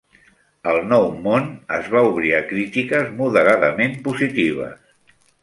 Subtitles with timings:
[0.69, 1.45] "El nou món"
[1.77, 5.17] es va obrir a crítiques moderadament positives.